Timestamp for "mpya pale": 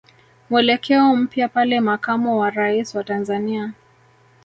1.15-1.79